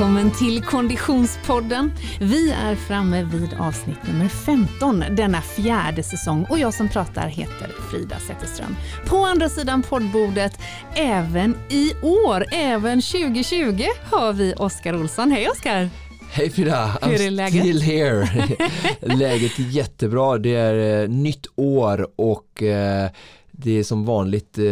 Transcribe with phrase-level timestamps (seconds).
[0.00, 1.92] Välkommen till Konditionspodden.
[2.20, 7.68] Vi är framme vid avsnitt nummer 15 denna fjärde säsong och jag som pratar heter
[7.90, 8.76] Frida Zetterström.
[9.06, 10.58] På andra sidan poddbordet,
[10.94, 15.30] även i år, även 2020, har vi Oskar Olsson.
[15.30, 15.90] Hej Oskar!
[16.32, 17.60] Hej Frida, I'm Hur är läget?
[17.60, 18.28] still here.
[19.16, 23.10] läget är jättebra, det är eh, nytt år och eh,
[23.50, 24.64] det är som vanligt eh,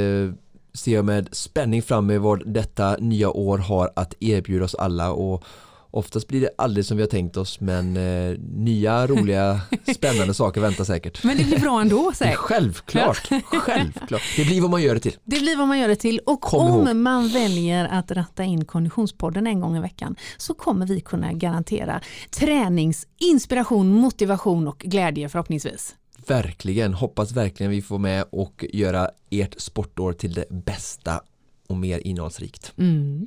[0.79, 5.13] ser jag med spänning fram emot vad detta nya år har att erbjuda oss alla
[5.13, 5.45] och
[5.91, 9.61] oftast blir det aldrig som vi har tänkt oss men eh, nya roliga
[9.97, 11.25] spännande saker väntar säkert.
[11.25, 12.35] Men det blir bra ändå, säg.
[12.37, 14.23] Självklart, självklart.
[14.37, 15.17] Det blir vad man gör det till.
[15.25, 16.97] Det blir vad man gör det till och Kom om ihåg.
[16.97, 22.01] man väljer att ratta in Konditionspodden en gång i veckan så kommer vi kunna garantera
[22.31, 25.95] tränings, inspiration, motivation och glädje förhoppningsvis.
[26.29, 31.21] Verkligen, hoppas verkligen vi får med och göra ert sportår till det bästa
[31.69, 32.73] och mer innehållsrikt.
[32.79, 33.27] Mm.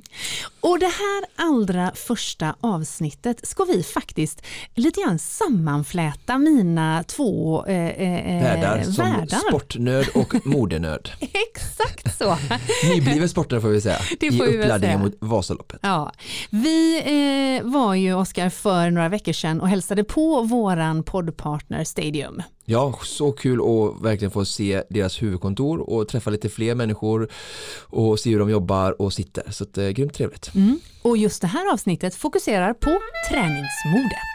[0.60, 4.42] Och det här allra första avsnittet ska vi faktiskt
[4.74, 9.38] lite grann sammanfläta mina två eh, eh, Världar som världar.
[9.48, 11.10] sportnörd och modenörd.
[11.20, 12.36] Exakt så.
[12.94, 15.78] Nybliven sportare får vi säga Det i får väl uppladdningen mot Vasaloppet.
[15.82, 16.12] Ja.
[16.50, 16.98] Vi
[17.60, 22.42] eh, var ju, Oskar, för några veckor sedan och hälsade på våran poddpartner Stadium.
[22.64, 27.28] Ja, så kul att verkligen få se deras huvudkontor och träffa lite fler människor
[27.80, 29.50] och se hur de jobbar och sitter.
[29.50, 30.54] Så det är eh, grymt trevligt.
[30.54, 30.80] Mm.
[31.02, 32.98] Och just det här avsnittet fokuserar på
[33.30, 34.31] träningsmode.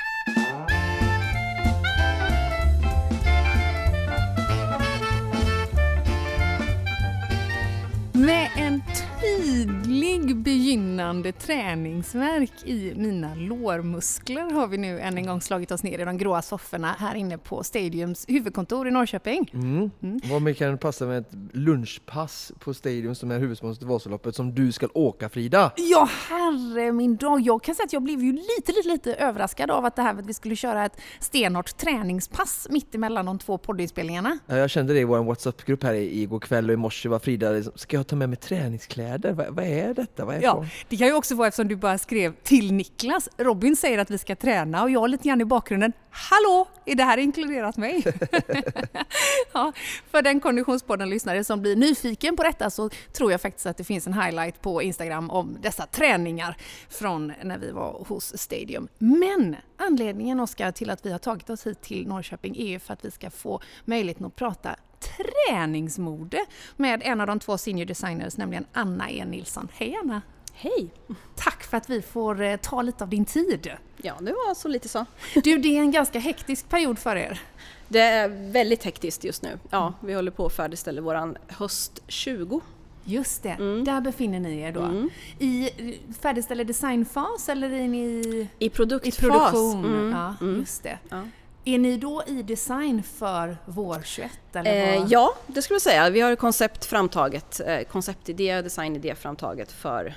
[10.18, 16.00] Tydlig begynnande träningsverk i mina lårmuskler har vi nu än en gång slagit oss ner
[16.00, 19.50] i de gråa sofforna här inne på Stadiums huvudkontor i Norrköping.
[19.54, 19.92] Mm.
[20.24, 24.36] Vad mycket kan det passa med ett lunchpass på Stadium som är huvudsponsor till Vasaloppet
[24.36, 25.72] som du ska åka Frida?
[25.78, 27.42] Ja, herre min dag.
[27.42, 30.14] Jag kan säga att jag blev ju lite, lite, lite överraskad av att det här
[30.14, 34.40] med att vi skulle köra ett stenhårt träningspass mitt emellan de två poddinspelningarna.
[34.46, 37.20] Ja, Jag kände det i vår WhatsApp-grupp här i- igår kväll och i morse var
[37.20, 39.34] Frida liksom, ska jag ta med mig träningskläder?
[39.34, 40.26] Vad, vad är detta?
[40.26, 40.70] Vad är Ja, det?
[40.90, 43.30] det kan ju också vara eftersom du bara skrev till Niklas.
[43.38, 45.94] Robin säger att vi ska träna och jag lite grann i bakgrunden.
[46.10, 48.04] Hallå, är det här inkluderat mig?
[49.54, 49.74] ja,
[50.12, 54.08] för den konditionspodden-lyssnare som blir nyfiken på detta så tror jag faktiskt att det finns
[54.08, 56.58] en highlight på Instagram om dessa träningar
[56.90, 58.88] från när vi var hos Stadium.
[58.98, 62.94] Men anledningen Oskar till att vi har tagit oss hit till Norrköping är ju för
[62.94, 66.40] att vi ska få möjligheten att prata träningsmode
[66.76, 69.26] med en av de två senior designers, nämligen Anna E.
[69.26, 69.68] Nilsson.
[69.74, 70.22] Hej Anna!
[70.54, 70.90] Hej!
[71.36, 73.72] Tack för att vi får eh, ta lite av din tid.
[73.98, 75.06] Ja, det var så lite så.
[75.34, 77.42] Du, det är en ganska hektisk period för er.
[77.88, 79.60] Det är väldigt hektiskt just nu.
[79.70, 82.62] Ja, vi håller på att färdigställa våran höst 20.
[83.04, 83.84] Just det, Mm.
[83.84, 84.82] där befinner ni er då.
[84.82, 85.10] Mm.
[85.40, 89.18] I eh, färdigställer designfas eller är ni i, I i produktfas.
[89.18, 89.86] produktion?
[89.86, 90.60] Mm, Ja, mm.
[90.60, 91.00] just det.
[91.10, 91.22] Ja.
[91.68, 94.32] Är ni då i design för vår 21?
[94.54, 95.12] Eller Eh, vad?
[95.12, 96.10] ja, det skulle jag säga.
[96.10, 100.16] Vi har koncept framtaget, eh, konceptidé, designidé framtaget för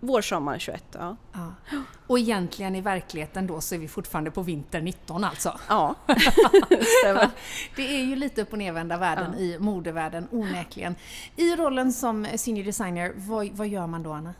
[0.00, 0.84] vår sommar 21.
[0.92, 1.52] Ja, Ja.
[2.06, 5.58] Och egentligen i verkligheten då så är vi fortfarande på vinter 19 alltså.
[5.68, 5.94] ja.
[7.02, 7.30] stämmer.
[7.76, 10.94] Det är ju lite upp och nervända världen i modevärlden onekligen.
[11.36, 14.34] I rollen som senior designer, vad, vad gör man då Anna?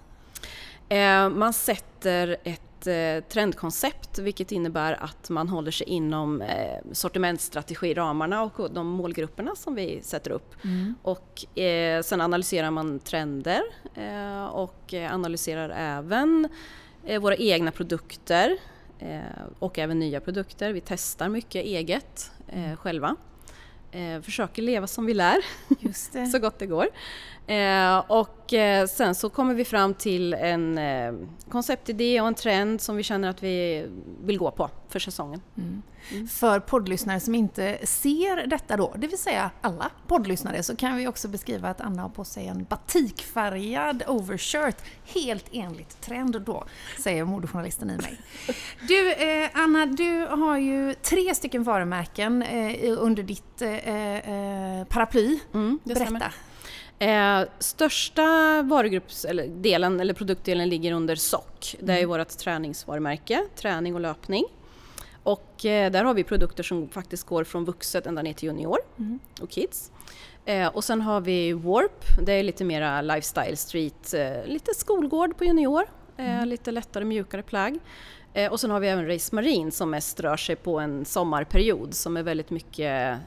[0.88, 8.42] Eh, man sätter ett eh, trendkoncept vilket innebär att man håller sig inom eh, sortimentsstrategiramarna
[8.42, 10.54] och de målgrupperna som vi sätter upp.
[11.02, 13.62] Och eh, sen analyserar man trender
[13.94, 16.48] eh, och analyserar även
[17.20, 18.58] våra egna produkter
[19.58, 20.72] och även nya produkter.
[20.72, 23.16] Vi testar mycket eget eh, själva.
[24.22, 25.36] Försöker leva som vi lär
[25.80, 26.26] Just det.
[26.32, 26.86] så gott det går.
[27.46, 31.12] Eh, och eh, sen så kommer vi fram till en eh,
[31.50, 33.86] konceptidé och en trend som vi känner att vi
[34.24, 35.42] vill gå på för säsongen.
[36.30, 41.08] För poddlyssnare som inte ser detta då, det vill säga alla poddlyssnare, så kan vi
[41.08, 46.64] också beskriva att Anna har på sig en batikfärgad overshirt, helt enligt trend då,
[47.02, 48.20] säger modejournalisten i mig.
[48.88, 49.14] Du,
[49.52, 52.42] Anna, du har ju tre stycken varumärken
[52.98, 53.62] under ditt
[54.88, 55.38] paraply.
[55.52, 56.32] Mm, det stämmer.
[56.98, 58.22] Eh, största
[58.62, 61.76] varugrupps, eller delen, eller produktdelen ligger under SOC.
[61.80, 64.44] Det är vårt träningsvarumärke, träning och löpning.
[65.22, 68.78] Och eh, där har vi produkter som faktiskt går från vuxet ända ner till junior
[69.40, 69.90] och kids.
[70.44, 75.36] Eh, och sen har vi Warp, det är lite mera lifestyle street, eh, lite skolgård
[75.36, 75.84] på junior,
[76.16, 77.78] eh, lite lättare mjukare plagg.
[78.34, 81.94] Eh, och sen har vi även Race Marine som mest rör sig på en sommarperiod
[81.94, 83.18] som är väldigt mycket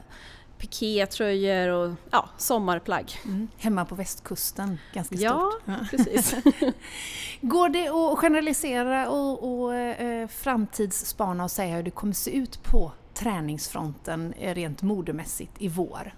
[0.60, 3.12] pikétröjor och ja, sommarplagg.
[3.24, 3.48] Mm.
[3.58, 5.62] Hemma på västkusten, ganska Ja, stort.
[5.64, 5.86] Ja.
[5.90, 6.34] precis.
[7.40, 12.62] Går det att generalisera och, och eh, framtidsspana och säga hur det kommer se ut
[12.62, 16.14] på träningsfronten eh, rent modemässigt i vår?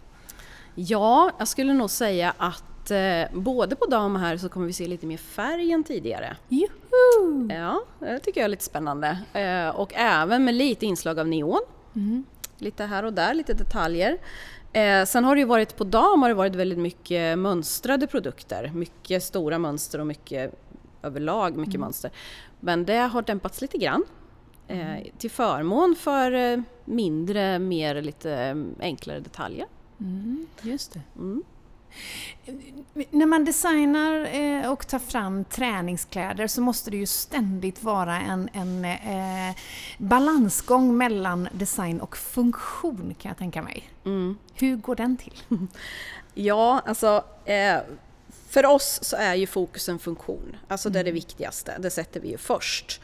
[0.75, 4.87] Ja, jag skulle nog säga att eh, både på dam här så kommer vi se
[4.87, 6.37] lite mer färg än tidigare.
[6.49, 7.49] Juhu!
[7.51, 9.19] Ja, det tycker jag är lite spännande.
[9.33, 11.61] Eh, och även med lite inslag av neon.
[11.97, 12.25] Mm.
[12.63, 14.19] Lite här och där, lite detaljer.
[14.73, 18.71] Eh, sen har det ju varit på dam har det varit väldigt mycket mönstrade produkter.
[18.75, 20.55] Mycket stora mönster och mycket
[21.03, 22.11] överlag mycket mönster.
[22.61, 24.05] Men det har dämpats lite grann.
[24.69, 29.67] Eh, till förmån för eh, mindre, mer lite eh, enklare detaljer.
[30.01, 31.01] Mm, just det.
[31.17, 31.43] Mm.
[33.11, 38.49] När man designar eh, och tar fram träningskläder så måste det ju ständigt vara en,
[38.53, 39.57] en eh,
[39.99, 43.91] balansgång mellan design och funktion kan jag tänka mig.
[44.05, 44.39] Mm.
[44.55, 45.43] Hur går den till?
[46.35, 47.79] Ja, alltså eh,
[48.49, 50.57] för oss så är ju fokusen funktion.
[50.69, 53.01] Alltså det är det viktigaste, det sätter vi ju först.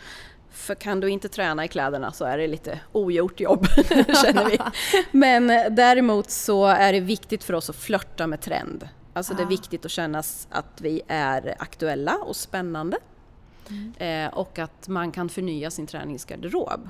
[0.58, 3.66] För kan du inte träna i kläderna så är det lite ogjort jobb,
[4.25, 4.58] känner vi.
[5.12, 8.88] Men däremot så är det viktigt för oss att flörta med trend.
[9.12, 9.49] Alltså det är Ah.
[9.49, 10.19] viktigt att känna
[10.50, 12.96] att vi är aktuella och spännande.
[13.99, 16.88] Eh, och att man kan förnya sin träningsgarderob.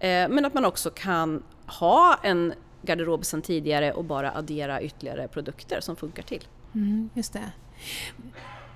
[0.00, 2.52] Eh, men att man också kan ha en
[2.82, 6.46] garderob sedan tidigare och bara addera ytterligare produkter som funkar till.
[6.74, 7.52] Mm, just det.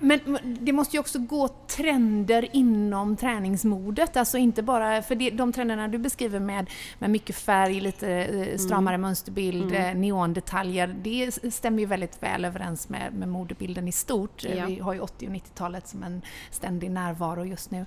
[0.03, 5.51] Men det måste ju också gå trender inom träningsmodet, alltså inte bara för det, de
[5.53, 6.69] trenderna du beskriver med,
[6.99, 12.89] med mycket färg, lite eh, stramare mönsterbild, eh, neondetaljer, det stämmer ju väldigt väl överens
[12.89, 14.45] med, med modebilden i stort.
[14.45, 14.65] Eh, Ja.
[14.65, 16.21] Vi har ju 80 och 90-talet som en
[16.51, 17.85] ständig närvaro just nu.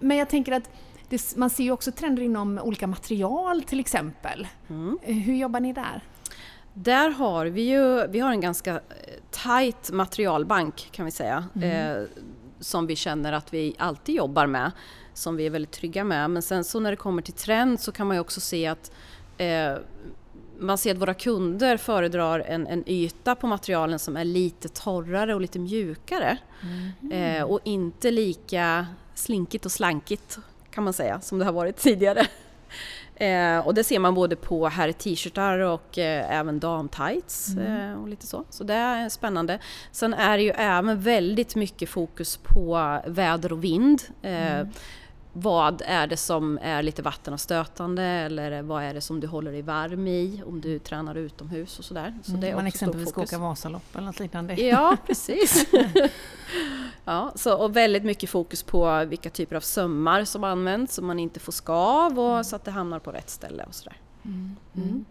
[0.00, 0.70] Men jag tänker att
[1.08, 4.48] det, man ser ju också trender inom olika material till exempel.
[5.02, 6.02] Eh, Hur jobbar ni där?
[6.74, 8.80] Där har vi ju vi har en ganska eh,
[9.30, 11.44] tight materialbank kan vi säga.
[11.62, 12.02] Eh,
[12.60, 14.72] som vi känner att vi alltid jobbar med.
[15.14, 16.30] Som vi är väldigt trygga med.
[16.30, 18.92] Men sen så när det kommer till trend så kan man ju också se att
[19.38, 19.74] eh,
[20.58, 25.34] man ser att våra kunder föredrar en, en yta på materialen som är lite torrare
[25.34, 26.38] och lite mjukare.
[27.12, 30.38] Eh, och inte lika slinkigt och slankigt
[30.70, 32.26] kan man säga som det har varit tidigare.
[33.18, 38.08] Eh, och det ser man både på herr t-shirtar och eh, även damtights eh, och
[38.08, 38.44] lite så.
[38.50, 39.58] Så det är spännande.
[39.92, 44.02] Sen är det ju även väldigt mycket fokus på väder och vind.
[44.22, 44.66] Eh,
[45.32, 49.26] Vad är det som är lite vatten och stötande eller vad är det som du
[49.26, 52.18] håller dig varm i om du tränar utomhus och sådär.
[52.22, 54.54] Så Om man exempelvis ska åka Vasalopp eller något liknande.
[54.54, 55.66] Ja, precis.
[57.04, 61.18] ja, så, och väldigt mycket fokus på vilka typer av sömmar som används så man
[61.18, 63.96] inte får skav och så att det hamnar på rätt ställe och sådär.
[64.24, 65.04] Mm.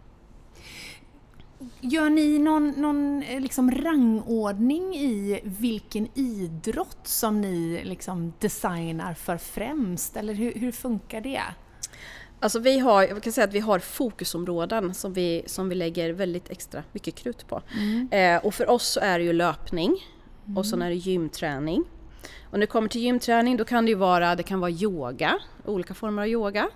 [1.80, 9.36] Gör ni någon, någon eh, liksom rangordning i vilken idrott som ni liksom designar för
[9.36, 10.16] främst?
[10.16, 11.42] Eller hur, hur funkar det?
[12.40, 16.12] Alltså vi har, jag kan säga att vi har fokusområden som vi, som vi lägger
[16.12, 17.62] väldigt extra mycket krut på.
[18.10, 19.96] Eh, och för oss så är det ju löpning
[20.56, 21.84] och sen är det gymträning.
[22.50, 25.38] Och när det kommer till gymträning då kan det ju vara, det kan vara yoga,
[25.64, 26.68] olika former av yoga.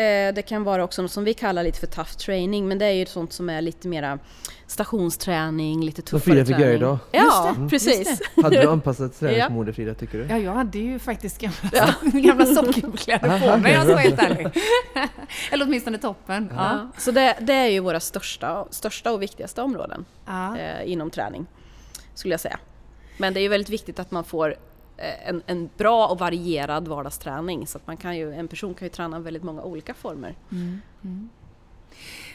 [0.00, 2.86] Eh, det kan vara också något som vi kallar lite för tough training men det
[2.86, 4.18] är ju sånt som är lite mera
[4.66, 6.76] stationsträning, lite tuffare Frida fick göra träning.
[6.76, 6.98] idag.
[7.12, 8.08] Ja, Just precis.
[8.08, 10.24] just Hade du anpassat träningsmode Frida, tycker du?
[10.24, 14.48] Ja, jag hade ju faktiskt gamla, gamla sockerkläder på mig, jag ska vara helt ärlig.
[15.50, 16.52] Eller åtminstone toppen.
[16.56, 16.70] Ja.
[16.72, 16.90] Ja.
[16.98, 20.04] Så det, det är ju våra största, största och viktigaste områden.
[20.26, 20.58] Ja.
[20.58, 21.46] eh, inom träning,
[22.14, 22.58] skulle jag säga.
[23.18, 24.54] Men det är ju väldigt viktigt att man får
[25.00, 28.90] en, en bra och varierad vardagsträning så att man kan ju, en person kan ju
[28.90, 30.34] träna väldigt många olika former.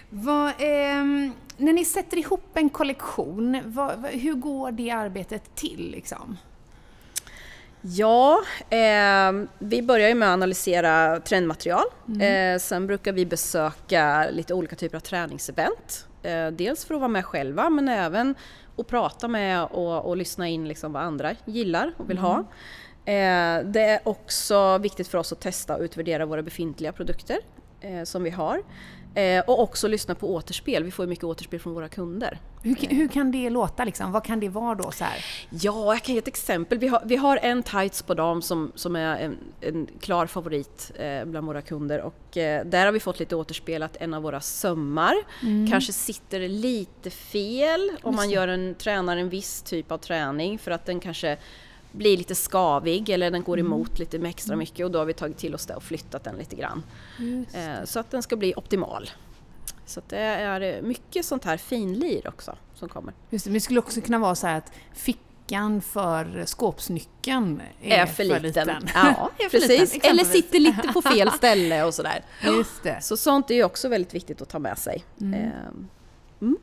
[0.10, 5.92] Vad, ehm, när ni sätter ihop en kollektion, vad, hur går det arbetet till?
[5.92, 6.38] Liksom?
[7.82, 11.86] Ja, eh, vi börjar ju med att analysera trendmaterial.
[12.22, 16.08] Eh, sen brukar vi besöka lite olika typer av träningsevent.
[16.24, 18.36] Eh, dels för att vara med själva men även
[18.78, 22.40] att prata med och, och lyssna in liksom vad andra gillar och vill ha.
[23.06, 27.38] Eh, det är också viktigt för oss att testa och utvärdera våra befintliga produkter
[27.82, 28.62] eh, som vi har.
[29.16, 30.84] Eh, och också lyssna på återspel.
[30.84, 32.40] Vi får ju mycket återspel från våra kunder.
[32.62, 33.84] Hur, hur kan det låta?
[33.84, 34.12] Liksom?
[34.12, 34.92] Vad kan det vara då?
[34.92, 35.26] Så här?
[35.50, 36.78] Ja, jag kan ge ett exempel.
[36.78, 40.92] Vi har, vi har en tights på dam som, som är en, en klar favorit
[40.96, 44.24] eh, bland våra kunder och eh, där har vi fått lite återspel att en av
[44.24, 45.16] våra sömmar
[45.70, 50.72] kanske sitter lite fel om man gör en, tränar en viss typ av träning för
[50.72, 51.38] att den kanske
[51.98, 55.38] blir lite skavig eller den går emot lite extra mycket och då har vi tagit
[55.38, 56.84] till oss det och flyttat den lite grann.
[57.54, 59.10] Eh, så att den ska bli optimal.
[59.86, 63.14] Så det är mycket sånt här finlir också som kommer.
[63.30, 68.06] Just det, det skulle också kunna vara så här att fickan för skåpsnyckeln är, Är
[68.06, 68.42] för liten.
[68.44, 68.90] liten.
[68.94, 69.94] Ja, för precis.
[69.94, 72.24] liten, Eller sitter lite på fel ställe och sådär.
[72.44, 73.02] Just det.
[73.02, 75.04] Så sånt är ju också väldigt viktigt att ta med sig.
[75.22, 75.88] Ehm,
[76.40, 76.56] Vi-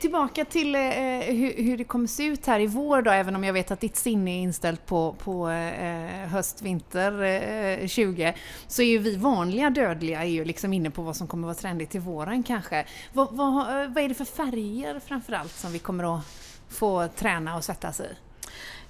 [0.00, 3.36] Tillbaka till eh, eh hur, hur det kommer se ut här i vår då, även
[3.36, 8.34] om jag vet att ditt sinne är inställt på, på eh, höst, vinter eh, 20,
[8.66, 11.54] så är ju vi vanliga dödliga är ju liksom inne på vad som kommer vara
[11.54, 12.86] trendigt till våren kanske.
[13.12, 16.24] Vad, vad, eh, vad är det för färger framförallt som vi kommer att
[16.68, 18.31] få träna och sätta sig i?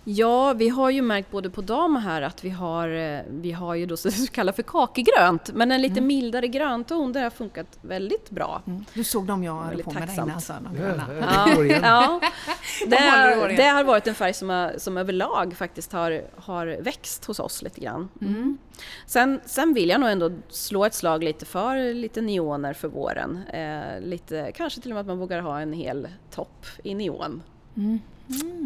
[0.04, 3.74] Ja, vi har ju märkt både på dam här att vi har, eh, vi har
[3.74, 7.78] ju då så vi kallar för kakegrönt, men en lite mildare grönton, det har funkat
[7.82, 8.62] väldigt bra.
[8.66, 8.84] Mm.
[8.94, 10.26] Du såg dem jag hade Väldigt på mig där tacksamt.
[10.26, 11.76] inne alltså, de Ja, gröna.
[11.82, 12.20] ja.
[12.20, 16.66] Ja, det, har, det har varit en färg som, har, som överlag faktiskt har, har
[16.80, 18.08] växt hos oss lite grann.
[18.20, 18.58] Mm.
[19.06, 23.40] Sen, sen vill jag nog ändå slå ett slag lite för lite neoner för våren.
[23.52, 27.42] Eh, lite, kanske till och med att man vågar ha en hel topp i neon.
[27.76, 27.98] Mm.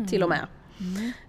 [0.09, 0.47] Till och med.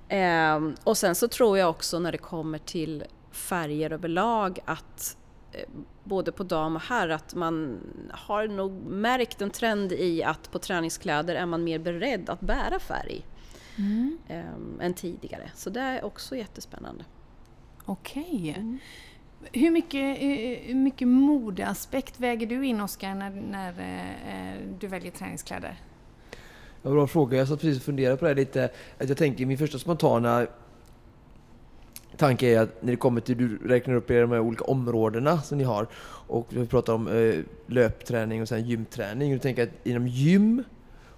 [0.10, 5.18] Eh, och sen så tror jag också när det kommer till färger överlag att
[5.52, 5.70] eh,
[6.04, 7.80] både på dam och herr att man
[8.12, 12.80] har nog märkt en trend i att på träningskläder är man mer beredd att bära
[12.80, 13.26] färg
[13.80, 14.18] Mm.
[14.28, 15.52] eh, än tidigare.
[15.56, 17.04] Så det är också jättespännande.
[17.86, 18.56] Okej.
[18.58, 18.80] Mm.
[19.54, 24.88] Hur mycket, eh, hur mycket modeaspekt väger du in Oskar när, när eh, eh, du
[24.88, 25.76] väljer träningskläder?
[26.88, 27.38] Ja, bra fråga.
[27.38, 28.70] Jag satt precis och funderade på det här lite.
[28.98, 30.48] Att jag tänker, min första spontana
[32.18, 35.58] tanke är att när det kommer till, du räknar upp de här olika områdena som
[35.58, 35.88] ni har.
[36.28, 37.36] Och vi pratar om eh,
[37.68, 39.32] löpträning och sen gymträning.
[39.32, 40.64] Och du tänker att inom gym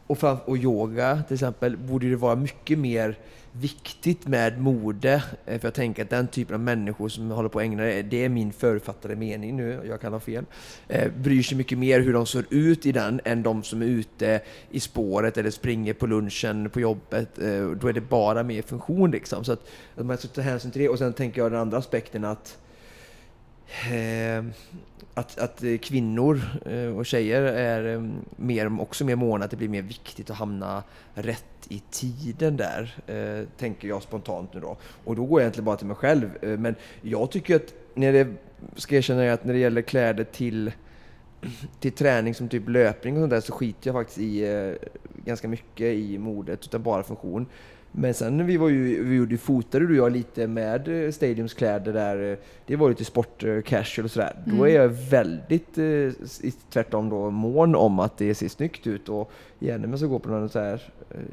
[0.10, 3.18] och, fram, och yoga till exempel borde det vara mycket mer
[3.52, 5.24] viktigt med mode.
[5.46, 8.02] Eh, för jag tänker att den typen av människor som håller på att ägna det,
[8.02, 10.46] det är min förutfattade mening nu, jag kan ha fel,
[10.88, 13.86] eh, bryr sig mycket mer hur de ser ut i den än de som är
[13.86, 17.40] ute i spåret eller springer på lunchen på jobbet.
[17.40, 19.44] Eh, Då är det bara mer funktion liksom.
[19.44, 20.90] Så att, att man ska ta hänsyn till det.
[20.90, 22.69] Och sen tänker jag den andra aspekten att eh,
[23.92, 24.44] Eh,
[25.14, 28.04] att, att kvinnor eh, och tjejer är eh,
[28.36, 30.84] mer, också mer måna att det blir mer viktigt att hamna
[31.14, 32.96] rätt i tiden där,
[33.58, 34.78] tänker jag spontant nu då.
[35.06, 36.30] Och då går jag egentligen bara till mig själv.
[36.42, 38.28] Men jag tycker att, när det,
[38.76, 40.72] ska jag erkänna att när det gäller kläder till,
[41.80, 44.90] till träning som typ löpning och sånt där så skiter jag faktiskt i eh,
[45.26, 47.46] ganska mycket i modet, utan bara funktion.
[47.92, 51.54] Men sen vi var ju, vi gjorde fotade du och jag lite med eh, Stadiums
[51.54, 54.36] kläder där, eh, det var lite sport eh, casual och sådär.
[54.46, 55.78] Då är jag väldigt
[56.70, 60.20] tvärtom då mån om att det ser snyggt ut och gärna om jag ska gå
[60.20, 60.82] på någon så här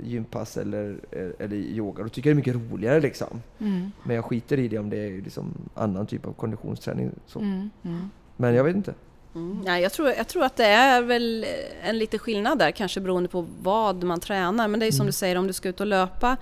[0.02, 0.96] gympass eller,
[1.38, 3.42] eller yoga, då tycker jag det är mycket roligare liksom.
[3.58, 3.90] Mm.
[4.04, 7.10] Men jag skiter i det om det är liksom annan typ av konditionsträning.
[7.26, 7.38] Så.
[7.38, 7.70] Mm.
[7.82, 8.10] Mm.
[8.36, 8.94] Men jag vet inte.
[9.36, 9.62] Mm.
[9.64, 11.46] Nej, jag, tror, jag tror att det är väl
[11.82, 14.68] en liten skillnad där, kanske beroende på vad man tränar.
[14.68, 16.36] Men det är som du säger, om du ska ut och löpa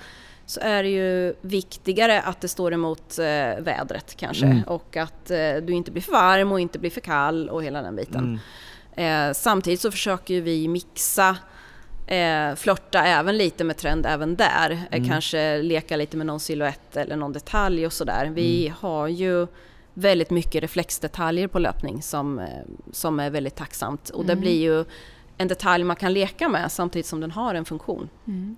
[0.47, 3.25] så är det ju viktigare att det står emot eh,
[3.61, 4.47] vädret kanske.
[4.47, 4.63] Mm.
[4.63, 7.83] Och att eh, du inte blir för varm och inte blir för kall och hela
[7.83, 8.41] den biten.
[8.97, 9.29] Mm.
[9.31, 11.37] Eh, samtidigt så försöker vi mixa
[12.07, 14.71] Eh, flörta även lite med trend även där.
[14.71, 15.09] Eh, Mm.
[15.09, 18.31] kanske leka lite med någon silhuett eller någon detalj och sådär.
[18.35, 18.77] Vi Mm.
[18.81, 19.47] har ju
[19.95, 22.47] väldigt mycket reflexdetaljer på löpning som, eh,
[22.93, 24.09] som är väldigt tacksamt.
[24.11, 24.41] Och det Mm.
[24.41, 24.85] blir ju
[25.39, 28.09] en detalj man kan leka med samtidigt som den har en funktion.
[28.27, 28.57] Mm.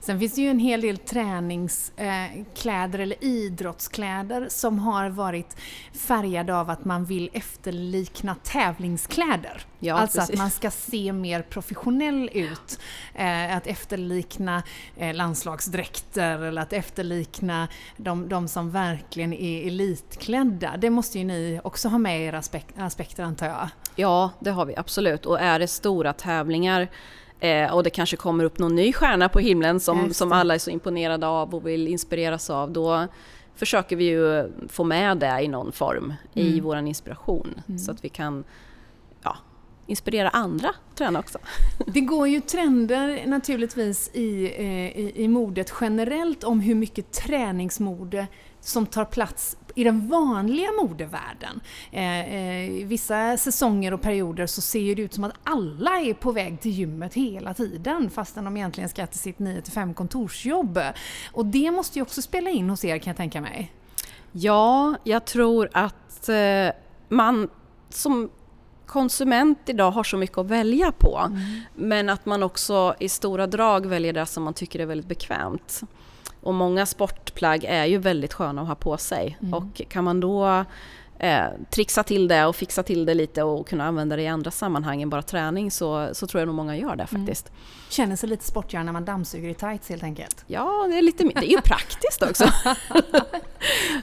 [0.00, 5.56] Sen finns det ju en hel del träningskläder eller idrottskläder som har varit
[5.92, 9.62] färgade av att man vill efterlikna tävlingskläder.
[9.78, 10.34] Ja, alltså precis.
[10.34, 12.80] att man ska se mer professionell ut.
[13.14, 14.62] Eh, att efterlikna
[14.96, 20.76] eh, landslagsdräkter eller att efterlikna de, de som verkligen är elitklädda.
[20.78, 23.68] Det måste ju ni också ha med i era aspek- aspekter antar jag.
[23.96, 25.26] Ja, det har vi absolut.
[25.26, 26.88] Och är det stora tävlingar
[27.40, 30.58] eh, och det kanske kommer upp någon ny stjärna på himlen som, som alla är
[30.58, 33.06] så imponerade av och vill inspireras av, då
[33.54, 36.64] försöker vi ju få med det i någon form i Mm.
[36.64, 37.60] våran inspiration.
[37.78, 38.44] Så att vi kan
[39.22, 39.36] ja,
[39.86, 41.38] inspirera andra att träna också.
[41.86, 48.26] Det går ju trender naturligtvis i, eh, i, i modet generellt om hur mycket träningsmode
[48.60, 51.60] som tar plats i den vanliga modevärlden.
[51.92, 56.14] Eh, eh, I vissa säsonger och perioder så ser det ut som att alla är
[56.14, 60.80] på väg till gymmet hela tiden fastän de egentligen ska till sitt 9-5 kontorsjobb.
[61.32, 63.72] Och det måste ju också spela in hos er kan jag tänka mig.
[64.32, 66.70] Ja, jag tror att eh,
[67.08, 67.48] man
[67.90, 68.30] som
[68.86, 71.36] konsument idag har så mycket att välja på.
[71.74, 75.82] Men att man också i stora drag väljer det som man tycker är väldigt bekvämt.
[76.40, 79.38] Och många sportplagg är ju väldigt sköna att ha på sig.
[79.40, 79.54] Mm.
[79.54, 80.64] Och kan man då
[81.18, 84.50] eh, trixa till det och fixa till det lite och kunna använda det i andra
[84.50, 87.26] sammanhang än bara träning så, så tror jag nog många gör det mm.
[87.26, 87.48] faktiskt.
[87.48, 87.60] Mm.
[87.88, 90.44] Känner sig lite sportigare när man dammsuger i tights helt enkelt?
[90.46, 92.44] Ja, det är, lite, det är ju praktiskt också.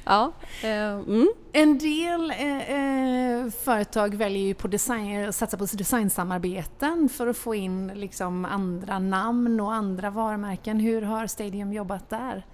[0.06, 0.32] ja,
[0.64, 1.28] eh, mm.
[1.52, 7.56] En del eh, eh, företag väljer ju på design, satsa på designsamarbeten för att få
[7.56, 10.80] in liksom andra namn och andra varumärken.
[10.80, 12.46] Hur har Stadium jobbat där?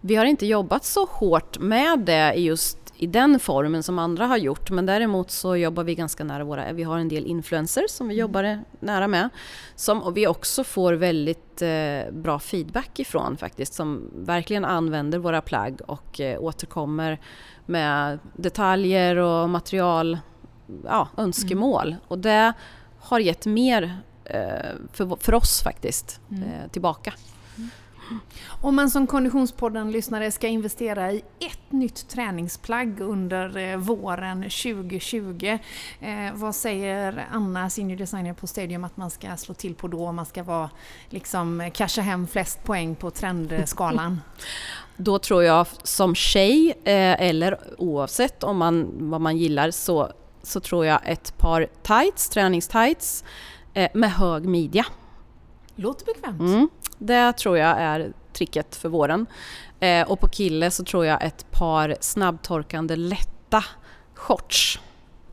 [0.00, 4.36] Vi har inte jobbat så hårt med det just i den formen som andra har
[4.36, 8.08] gjort men däremot så jobbar vi ganska nära våra, vi har en del influencers som
[8.08, 8.20] vi mm.
[8.20, 9.28] jobbar nära med
[9.74, 15.80] som vi också får väldigt eh, bra feedback ifrån faktiskt som verkligen använder våra plagg
[15.86, 17.20] och eh, återkommer
[17.66, 20.18] med detaljer och material,
[20.84, 22.00] ja, önskemål mm.
[22.08, 22.52] och det
[22.98, 26.42] har gett mer eh, för, för oss faktiskt mm.
[26.42, 27.12] Eh, tillbaka.
[28.60, 35.58] Om man som Konditionspodden-lyssnare ska investera i ett nytt träningsplagg under eh, våren 2020,
[36.00, 40.06] eh, vad säger Anna, senior designer på Stadium, att man ska slå till på då?
[40.06, 40.70] Om man ska vara,
[41.08, 44.20] liksom, casha hem flest poäng på trendskalan?
[44.96, 50.12] Då tror jag som tjej, eh, eller oavsett om man, vad man gillar, så,
[50.42, 53.24] så tror jag ett par tights, träningstights
[53.74, 54.86] eh, med hög midja.
[55.80, 56.40] Låter bekvämt.
[56.40, 56.68] Mm.
[56.98, 59.26] Det tror jag är tricket för våren.
[59.80, 63.64] Eh, och på kille så tror jag ett par snabbtorkande lätta
[64.14, 64.80] shorts.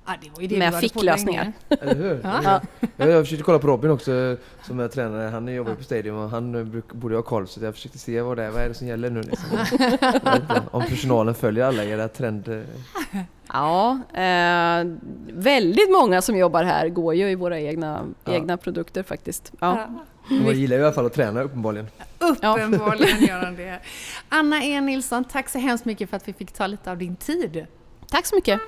[0.06, 1.54] Ah, det med ficklösningar.
[1.70, 2.20] Eller hur?
[2.24, 2.62] Ja.
[2.98, 5.30] Jag försökte kolla på Robin också som är tränare.
[5.30, 8.44] Han jobbar på Stadium och han borde ha koll så jag försökte se vad det
[8.44, 8.51] är.
[8.51, 9.50] Vad är det som gäller nu liksom?
[10.72, 12.66] Om personalen följer alla era trender.
[13.48, 14.86] Ja, eh,
[15.34, 18.34] väldigt många som jobbar här går ju i våra egna, ja.
[18.34, 19.51] egna produkter faktiskt.
[19.60, 19.88] Ja.
[20.29, 21.88] Man gillar i alla fall att träna uppenbarligen.
[22.19, 23.79] Uppenbarligen gör han det.
[24.29, 27.15] Anna E Nilsson, tack så hemskt mycket för att vi fick ta lite av din
[27.15, 27.65] tid.
[28.10, 28.60] Tack så mycket.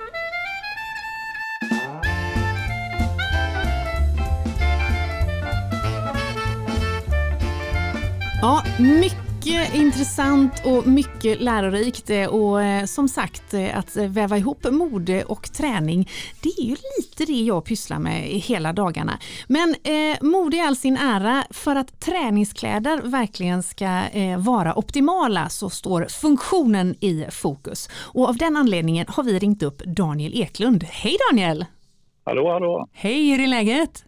[8.42, 14.38] Ja, mycket mycket intressant och mycket lärorikt eh, och eh, som sagt eh, att väva
[14.38, 16.08] ihop mode och träning
[16.42, 19.18] det är ju lite det jag pysslar med hela dagarna.
[19.48, 25.48] Men eh, mode i all sin ära, för att träningskläder verkligen ska eh, vara optimala
[25.48, 27.88] så står funktionen i fokus.
[28.14, 30.84] Och av den anledningen har vi ringt upp Daniel Eklund.
[30.84, 31.64] Hej Daniel!
[32.24, 32.88] Hallå hallå!
[32.92, 34.04] Hej, hur är läget?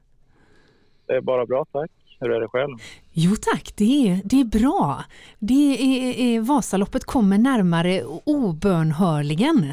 [1.07, 1.90] Det är bara bra tack.
[2.23, 2.77] Hur är det själv?
[3.13, 5.05] Jo tack, det är, det är bra.
[5.39, 9.73] Det är, är, Vasaloppet kommer närmare obönhörligen.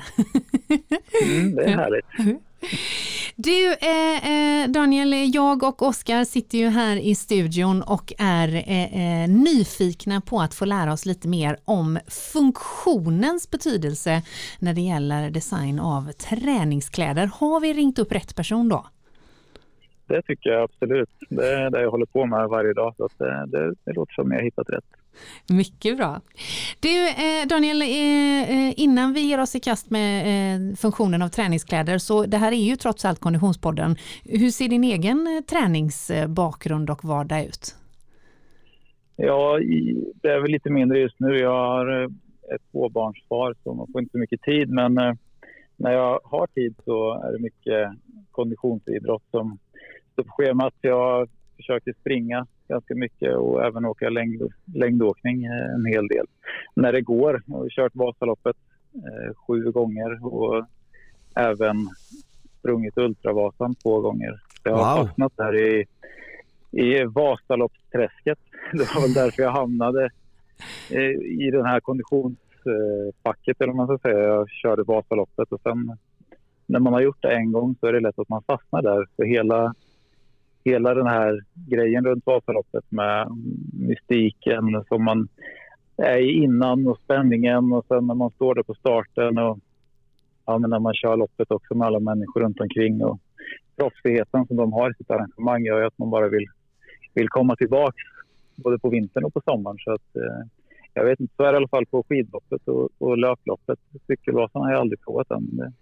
[1.24, 2.40] Mm, det är härligt.
[3.36, 9.24] Du eh, eh, Daniel, jag och Oskar sitter ju här i studion och är eh,
[9.24, 14.22] eh, nyfikna på att få lära oss lite mer om funktionens betydelse
[14.60, 17.32] när det gäller design av träningskläder.
[17.34, 18.86] Har vi ringt upp rätt person då?
[20.10, 21.10] Det tycker jag absolut.
[21.30, 22.94] Det är det jag håller på med varje dag.
[22.98, 24.86] Så det, det, det låter som jag har hittat rätt.
[25.50, 26.22] Mycket bra.
[26.80, 31.98] Du eh, Daniel, eh, eh, innan vi ger oss i kast med funktionen av träningskläder,
[31.98, 33.96] så det här är ju trots allt Konditionspodden.
[34.26, 37.76] Hur ser din egen träningsbakgrund och vardag ut?
[39.16, 39.60] Ja,
[40.22, 41.38] det är väl lite mindre just nu.
[41.38, 42.06] Jag har
[42.56, 44.94] ett tvåbarnsfar så man får inte så mycket tid, men
[45.76, 47.90] när jag har tid så är det mycket
[48.32, 49.58] konditionsidrott som
[50.24, 50.74] på schemat.
[50.82, 54.42] Jag försöker springa ganska mycket och även åka längd,
[54.76, 56.26] längdåkning eh, en hel del.
[56.76, 57.44] När det går.
[57.46, 58.56] Jag har kört Vasaloppet
[58.96, 60.66] eh, sju gånger och
[61.36, 61.76] även
[62.60, 64.42] sprungit Ultravasan två gånger.
[64.64, 65.06] Jag har wow.
[65.06, 65.86] fastnat där i,
[66.72, 68.40] i Vasaloppsträsket.
[68.72, 70.10] Det var väl därför jag hamnade
[70.90, 71.12] eh,
[71.46, 74.20] i den här konditionspacket, eller vad man ska säga.
[74.20, 75.98] Jag körde Vasaloppet och sen
[76.66, 79.06] när man har gjort det en gång så är det lätt att man fastnar där.
[79.16, 79.74] För hela
[80.64, 83.28] hela den här grejen runt Vasaloppet med
[83.74, 85.28] mystiken som man
[85.98, 89.60] är i innan och spänningen och sen när man står där på starten och
[90.46, 93.20] ja, men när man kör loppet också med alla människor runt omkring och
[93.76, 96.46] proffsigheten som de har i sitt arrangemang gör ju att man bara vill,
[97.14, 98.04] vill komma tillbaka
[98.56, 99.78] både på vintern och på sommaren.
[99.80, 100.48] Så att, eh,
[100.94, 103.80] jag vet inte, så är det i alla fall på skidloppet och, och löploppet.
[104.08, 105.74] Cykelvasan har jag aldrig provat än.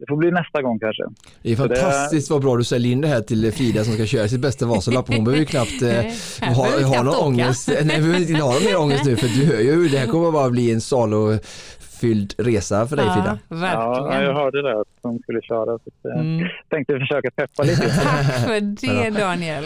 [0.00, 1.02] Det får bli nästa gång kanske.
[1.42, 2.34] Det är fantastiskt det...
[2.34, 5.08] vad bra du säljer in det här till Frida som ska köra sitt bästa Vasalopp.
[5.08, 7.68] Hon behöver ju knappt eh, ha, ha någon ångest.
[7.68, 10.30] Nej, behöver inte ha någon mer ångest nu för du hör ju det här kommer
[10.30, 13.38] bara bli en salofylld resa för dig ja, Frida.
[13.48, 14.12] Verkligen.
[14.12, 15.78] Ja, jag hörde det att de skulle köra.
[15.78, 16.48] Så jag eh, mm.
[16.70, 17.82] tänkte försöka peppa lite.
[18.02, 19.64] Tack för det Daniel.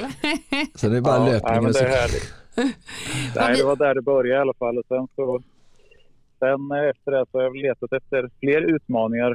[0.74, 1.64] så det är bara ja, löpningen.
[1.64, 2.34] Ja, det är härligt.
[3.36, 5.42] Nej, det var där det började i alla fall och sen så
[6.38, 9.30] sen efter det så har jag letat efter fler utmaningar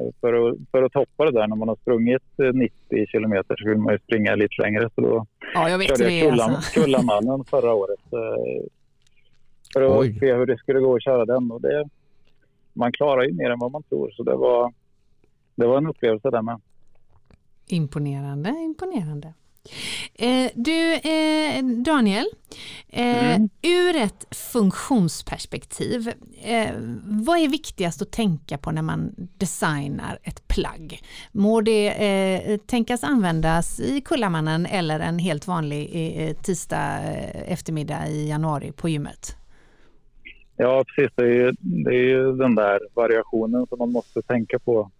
[0.00, 1.46] eh, för att, för att toppa det där.
[1.46, 2.22] När man har sprungit
[2.54, 4.90] 90 kilometer så vill man ju springa lite längre.
[4.94, 6.80] Så då ja, jag vet körde jag Kullam, alltså.
[6.80, 8.00] Kullamannen förra året.
[9.72, 10.18] För att Oj.
[10.20, 11.50] se hur det skulle gå att köra den.
[11.50, 11.88] Och det,
[12.72, 14.10] man klarar ju mer än vad man tror.
[14.10, 14.72] Så det var,
[15.54, 16.60] det var en upplevelse där med.
[17.66, 19.34] Imponerande, imponerande.
[20.14, 22.26] Eh, du eh, Daniel,
[22.88, 23.48] eh, mm.
[23.62, 26.70] ur ett funktionsperspektiv, eh,
[27.04, 31.00] vad är viktigast att tänka på när man designar ett plagg?
[31.32, 37.00] Må det eh, tänkas användas i Kullamannen eller en helt vanlig eh, tisdag
[37.46, 39.36] eftermiddag i januari på gymmet?
[40.56, 41.12] Ja, precis.
[41.16, 44.90] Det är, ju, det är ju den där variationen som man måste tänka på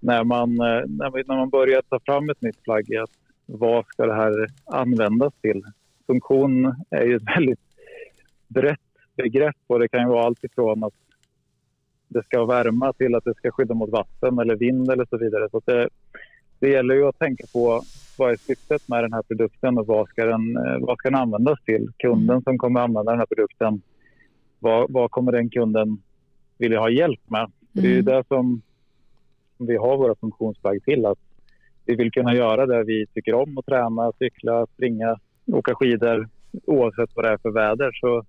[0.00, 2.94] när man, när man börjar ta fram ett nytt plagg.
[2.94, 3.10] Att
[3.48, 5.62] vad ska det här användas till?
[6.06, 7.60] Funktion är ju ett väldigt
[8.48, 8.80] brett
[9.16, 10.94] begrepp och det kan ju vara allt ifrån att
[12.08, 15.48] det ska värma till att det ska skydda mot vatten eller vind eller så vidare.
[15.50, 15.88] Så det,
[16.58, 17.82] det gäller ju att tänka på
[18.18, 21.62] vad är syftet med den här produkten och vad ska den, vad ska den användas
[21.64, 21.90] till?
[21.98, 23.82] Kunden som kommer använda den här produkten,
[24.58, 26.02] vad, vad kommer den kunden
[26.58, 27.40] vilja ha hjälp med?
[27.40, 27.52] Mm.
[27.72, 28.04] Det är ju mm.
[28.04, 28.62] det som
[29.58, 31.18] vi har våra funktionsplagg till, att
[31.88, 36.28] vi vill kunna göra det vi tycker om att träna, cykla, springa, åka skidor
[36.66, 37.90] oavsett vad det är för väder.
[37.92, 38.24] Så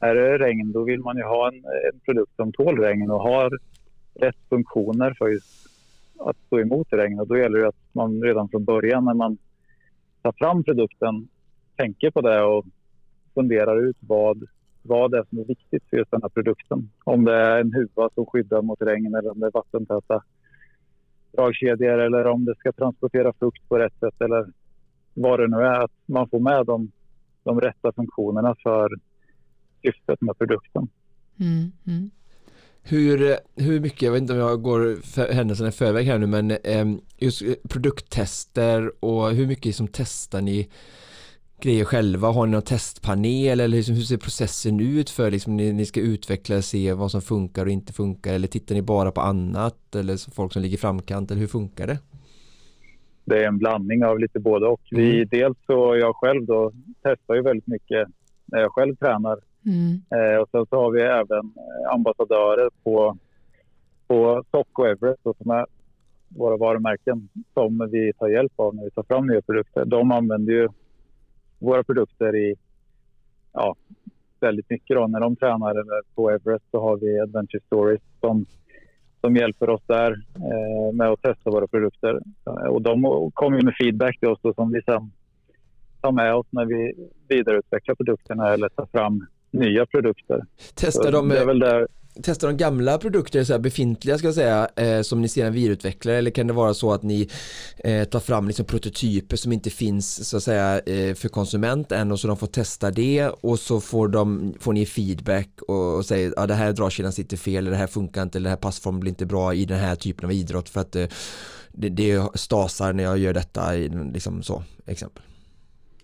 [0.00, 3.22] är det regn då vill man ju ha en, en produkt som tål regn och
[3.22, 3.58] har
[4.14, 5.38] rätt funktioner för
[6.28, 7.20] att stå emot regn.
[7.20, 9.38] Och då gäller det att man redan från början när man
[10.22, 11.28] tar fram produkten
[11.76, 12.64] tänker på det och
[13.34, 14.44] funderar ut vad,
[14.82, 16.90] vad det är som är viktigt för just den här produkten.
[17.04, 20.22] Om det är en huva som skyddar mot regn eller om det är vattentäta
[21.32, 24.46] dragkedjor eller om det ska transportera frukt på rätt sätt eller
[25.14, 25.84] vad det nu är.
[25.84, 26.92] Att man får med de,
[27.42, 28.90] de rätta funktionerna för
[29.82, 30.88] syftet med produkten.
[31.40, 32.10] Mm, mm.
[32.82, 36.26] Hur, hur mycket, jag vet inte om jag går för, händelserna i förväg här nu
[36.26, 36.86] men eh,
[37.18, 40.68] just produkttester och hur mycket som testar ni
[41.62, 42.28] grejer själva?
[42.28, 46.00] Har ni någon testpanel eller liksom, hur ser processen ut för liksom, ni, ni ska
[46.00, 49.94] utveckla och se vad som funkar och inte funkar eller tittar ni bara på annat
[49.94, 51.98] eller folk som ligger i framkant eller hur funkar det?
[53.24, 54.80] Det är en blandning av lite både och.
[54.90, 55.28] Vi, mm.
[55.30, 56.72] Dels så jag själv då
[57.02, 58.08] testar ju väldigt mycket
[58.46, 60.02] när jag själv tränar mm.
[60.10, 61.52] eh, och sen så har vi även
[61.92, 63.18] ambassadörer på,
[64.06, 65.66] på Stock och Everest som är
[66.28, 69.84] våra varumärken som vi tar hjälp av när vi tar fram nya produkter.
[69.84, 70.68] De använder ju
[71.62, 72.54] våra produkter i
[73.52, 73.76] ja,
[74.40, 74.96] väldigt mycket.
[74.96, 75.06] Då.
[75.06, 78.46] När de tränar på Everest så har vi Adventure Stories som,
[79.20, 82.20] som hjälper oss där eh, med att testa våra produkter.
[82.68, 85.12] Och de kommer med feedback till oss då, som vi sen
[86.00, 86.92] tar med oss när vi
[87.28, 90.44] vidareutvecklar produkterna eller tar fram nya produkter.
[90.74, 91.88] Testar de, där
[92.22, 96.12] testa de gamla produkter, så här befintliga ska jag säga, eh, som ni sedan vidareutvecklar
[96.12, 97.28] eller kan det vara så att ni
[97.84, 102.12] eh, tar fram liksom prototyper som inte finns så att säga eh, för konsument än
[102.12, 106.04] och så de får testa det och så får, de, får ni feedback och, och
[106.04, 108.56] säger att ah, det här dragkedjan sitter fel eller det här funkar inte eller det
[108.56, 111.06] här passformen blir inte bra i den här typen av idrott för att eh,
[111.72, 113.72] det, det stasar när jag gör detta,
[114.12, 115.22] liksom så, exempel.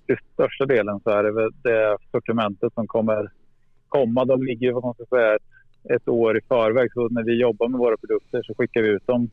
[0.06, 3.30] Till största delen så är det väl det sortimentet som kommer
[3.88, 4.24] komma.
[4.24, 5.42] De ligger, vad man ska säga, ett
[5.94, 6.92] ett år i förväg.
[6.92, 9.30] Så när vi jobbar med våra produkter så skickar vi ut dem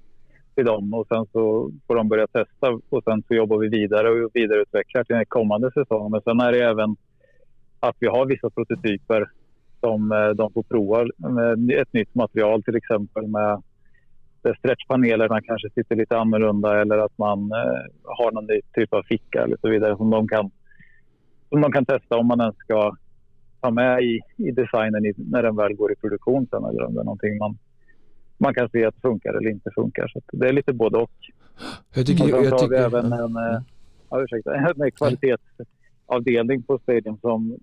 [0.56, 4.10] till dem och sen så får de börja testa och sen så jobbar vi vidare
[4.10, 6.12] och vidareutvecklar till den kommande säsongen.
[6.12, 6.96] Men sen är det även
[7.80, 9.30] att vi har vissa prototyper
[9.80, 11.08] som eh, de får prova
[11.58, 13.62] med ett nytt material till exempel med
[14.46, 19.04] där stretchpanelerna kanske sitter lite annorlunda eller att man eh, har någon ny typ av
[19.04, 20.52] ficka eller så vidare som de kan,
[21.50, 22.96] som de kan testa om man ens ska
[23.66, 26.94] ta med i, i designen i, när den väl går i produktion sen eller om
[26.94, 27.58] det är någonting man,
[28.38, 30.08] man kan se att funkar eller inte funkar.
[30.08, 31.12] Så det är lite både och.
[31.96, 33.62] Jag tycker, och sen jag har vi även en, eh,
[34.10, 37.58] ja, ursäkta, en kvalitetsavdelning på Stadium som,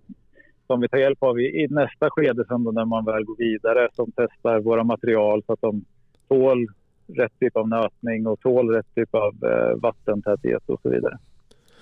[0.67, 3.89] som vi tar hjälp av i, i nästa skede sen när man väl går vidare
[3.93, 5.85] som testar våra material så att de
[6.29, 6.67] tål
[7.07, 11.19] rätt typ av nötning och tål rätt typ av eh, vattentäthet och så vidare.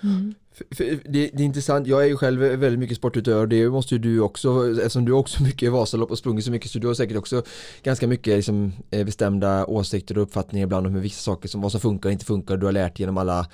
[0.03, 0.33] Mm.
[0.69, 3.99] Det, det, är intressant, jag är ju själv väldigt mycket sportutövare och det måste ju
[3.99, 6.93] du också, eftersom du också mycket i Vasalopp och sprungit så mycket så du har
[6.93, 7.43] säkert också
[7.83, 11.71] ganska mycket liksom, eh, bestämda åsikter och uppfattningar ibland om hur vissa saker som vad
[11.71, 13.47] som funkar och inte funkar du har lärt genom alla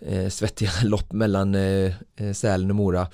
[0.00, 3.06] eh, svettiga lopp mellan eh, eh, Sälen och Mora.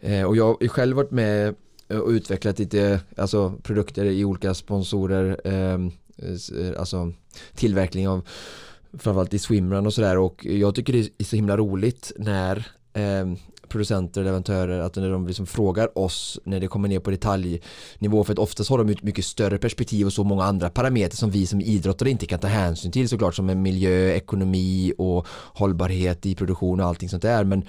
[0.00, 1.54] Eh, och jag har själv varit med
[1.88, 7.12] och utvecklat lite alltså, produkter i olika sponsorer, eh, eh alltså
[7.54, 8.26] tillverkning av
[8.92, 13.26] framförallt i swimrun och sådär och jag tycker det är så himla roligt när eh,
[13.68, 18.24] producenter och leverantörer att när de liksom frågar oss när det kommer ner på detaljnivå
[18.24, 21.30] för att oftast har de ett mycket större perspektiv och så många andra parametrar som
[21.30, 26.26] vi som idrottare inte kan ta hänsyn till såklart som en miljö, ekonomi och hållbarhet
[26.26, 27.64] i produktion och allting sånt där men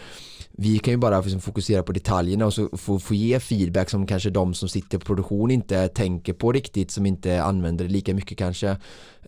[0.62, 4.08] vi kan ju bara liksom fokusera på detaljerna och så få, få ge feedback som
[4.08, 8.14] kanske de som sitter på produktion inte tänker på riktigt som inte använder det lika
[8.14, 8.70] mycket kanske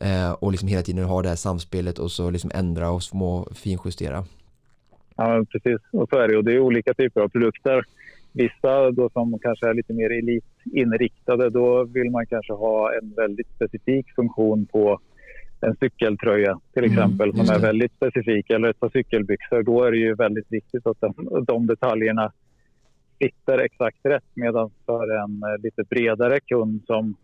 [0.02, 3.48] eh, och liksom hela tiden ha det här samspelet och så liksom ändra och små
[3.56, 4.24] finjustera.
[5.16, 5.80] Ja, precis.
[5.92, 6.38] Och så är det.
[6.38, 7.84] Och det är olika typer av produkter.
[8.32, 13.48] Vissa då som kanske är lite mer elitinriktade, då vill man kanske ha en väldigt
[13.56, 15.00] specifik funktion på
[15.62, 19.64] en cykeltröja till mm, exempel mm, som är väldigt specifik eller ett par cykelbyxor.
[19.64, 21.14] Då är det ju väldigt viktigt att de,
[21.48, 22.32] de detaljerna
[23.20, 24.30] sitter exakt rätt.
[24.34, 27.16] Medan för en eh, lite bredare kund som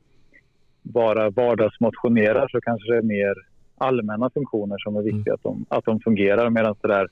[0.82, 3.34] bara vardagsmotionerar så kanske det är mer
[3.78, 5.34] allmänna funktioner som är viktiga mm.
[5.34, 6.50] att, de, att de fungerar.
[6.50, 7.08] Medan det där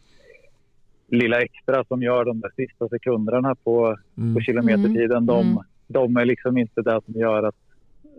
[1.08, 4.34] lilla extra som gör de där sista sekunderna på, mm.
[4.34, 5.64] på kilometertiden, de, mm.
[5.88, 7.56] de är liksom inte det som gör att,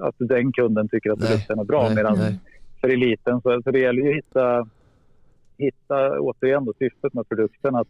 [0.00, 1.90] att den kunden tycker att produkten är bra.
[1.94, 2.18] Medan
[2.80, 4.68] för eliten så, så det gäller ju att hitta,
[5.58, 7.74] hitta återigen då, syftet med produkten.
[7.74, 7.88] att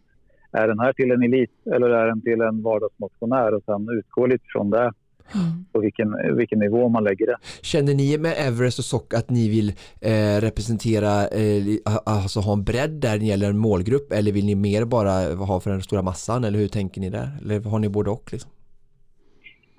[0.51, 3.53] Är den här till en elit eller är den till en vardagsmotionär?
[3.53, 4.91] Och sen utgå lite från det
[5.35, 5.65] Mm.
[5.71, 7.37] på vilken, vilken nivå man lägger det.
[7.61, 9.69] Känner ni med Everest och Sock att ni vill
[10.01, 11.63] eh, representera, eh,
[12.05, 15.35] alltså ha en bredd där när det gäller en målgrupp eller vill ni mer bara
[15.35, 17.29] ha för den stora massan eller hur tänker ni där?
[17.41, 18.29] Eller har ni både och?
[18.31, 18.51] Liksom?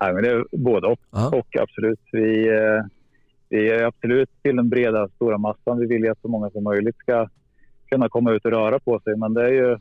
[0.01, 0.99] Nej, men det är både och,
[1.33, 2.01] och absolut.
[2.13, 2.85] Vi, eh,
[3.49, 5.79] vi är absolut till den breda stora massan.
[5.79, 7.29] Vi vill ju att så många som möjligt ska
[7.89, 9.17] kunna komma ut och röra på sig.
[9.17, 9.79] Men det är ju,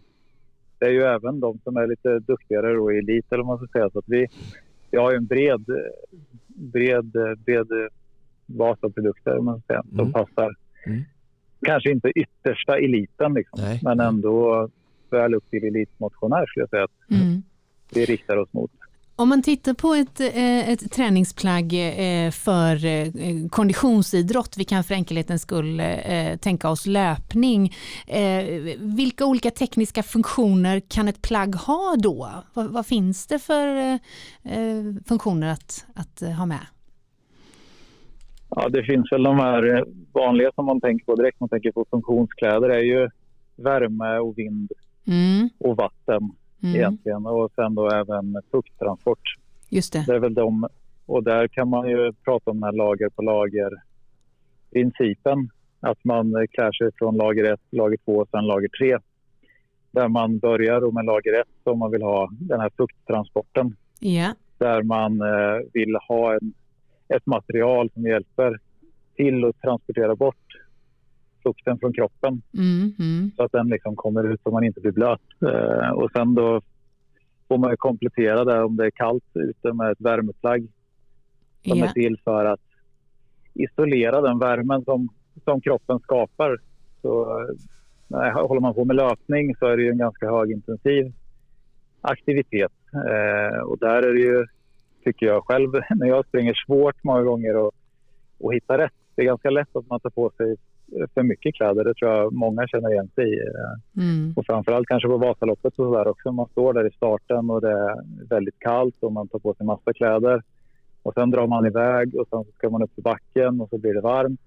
[0.80, 3.68] det är ju även de som är lite duktigare då i elit eller vad man
[3.68, 3.90] ska säga.
[3.90, 4.28] Så att vi,
[4.92, 5.66] vi har ju en bred,
[6.48, 7.12] bred,
[7.46, 7.68] bred
[8.46, 10.14] bas av produkter man ska säga, som mm.
[10.14, 10.56] passar.
[10.86, 11.04] Mm.
[11.62, 13.80] Kanske inte yttersta eliten liksom, Nej.
[13.84, 14.70] men ändå
[15.10, 17.44] väl upp till elitmotionär skulle jag säga att mm.
[17.94, 18.72] vi riktar oss mot.
[19.20, 23.08] Om man tittar på ett, eh, ett träningsplagg eh, för eh,
[23.50, 25.82] konditionsidrott, vi kan för enkelhetens skull
[26.42, 27.74] tänka oss löpning.
[28.80, 32.30] Vilka olika tekniska funktioner kan ett plagg ha då?
[32.54, 34.00] Vad, vad finns det för
[35.08, 36.66] funktioner att, att ha med?
[38.50, 41.40] Ja, det finns väl de här vanliga som man tänker på direkt.
[41.40, 43.10] Man tänker på funktionskläder är ju
[43.56, 44.72] värme och vind
[45.08, 45.50] mm.
[45.60, 46.32] och vatten
[46.64, 46.76] mm.
[46.76, 47.26] egentligen.
[47.26, 49.36] Och sen då även fukttransport.
[49.70, 50.04] Just det.
[50.08, 50.68] det är väl de,
[51.06, 55.50] och där kan man ju prata om den här lager på lager-principen.
[55.80, 58.98] Att man klär sig från lager 1, lager 2 och sen lager 3.
[59.92, 63.76] Där man börjar med lager 1 om man vill ha den här fukttransporten.
[64.02, 64.34] Yeah.
[64.58, 66.54] Där man eh, vill ha en,
[67.08, 68.60] ett material som hjälper
[69.16, 70.48] till att transportera bort
[71.48, 73.32] fukten från kroppen mm, mm.
[73.36, 75.22] så att den liksom kommer ut så man inte blir blöt.
[75.42, 76.62] Eh, och sen då
[77.48, 80.68] får man komplettera det om det är kallt ute med ett värmeplagg
[81.68, 81.90] som yeah.
[81.90, 82.60] är till för att
[83.54, 85.10] isolera den värmen som,
[85.44, 86.58] som kroppen skapar.
[87.02, 87.46] Så
[88.08, 91.14] när håller man på med löpning så är det en ganska högintensiv
[92.02, 92.72] aktivitet.
[92.94, 94.46] Eh, och där är det ju,
[95.04, 98.94] tycker jag själv, när jag springer svårt många gånger att hitta rätt.
[99.16, 100.56] Det är ganska lätt att man tar på sig
[101.14, 101.84] för mycket kläder.
[101.84, 103.40] Det tror jag många känner igen sig i.
[103.98, 104.34] Mm.
[104.36, 106.32] Och framförallt kanske på Vasaloppet och så där också.
[106.32, 107.96] Man står där i starten och det är
[108.30, 110.44] väldigt kallt och man tar på sig massa kläder.
[111.04, 113.94] Och sen drar man iväg och sen ska man upp till backen och så blir
[113.94, 114.42] det varmt.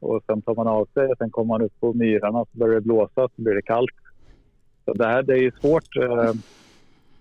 [0.00, 2.58] Och sen tar man av sig och sen kommer man upp på myrarna och så
[2.58, 3.96] börjar det blåsa så blir det kallt.
[4.84, 6.28] Så det här det är ju svårt eh,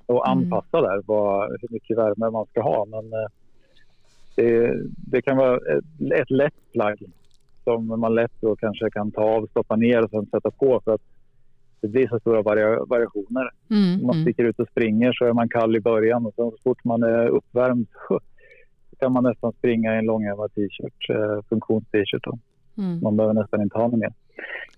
[0.08, 0.22] att mm.
[0.24, 2.86] anpassa där vad, hur mycket värme man ska ha.
[2.86, 3.28] Men eh,
[4.36, 4.74] det,
[5.12, 7.04] det, kan vara ett, ett lätt plagg
[7.66, 10.94] som man lätt då kanske kan ta av, stoppa ner och sen sätta på för
[10.94, 11.02] att
[11.82, 13.50] det blir så stora vari variationer.
[13.70, 14.26] Mm, Om man mm.
[14.26, 17.04] sticker ut och springer så är man kall i början och sen så fort man
[17.04, 18.20] är uppvärmd så
[19.00, 22.26] kan man nästan springa i en långärmad t-shirt, eh, funktions-t-shirt.
[22.78, 23.00] Mm.
[23.02, 24.14] Man behöver nästan inte ha något mer.